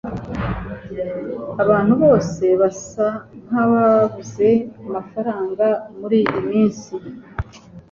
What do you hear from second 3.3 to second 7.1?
nkabuze amafaranga muriyi minsi.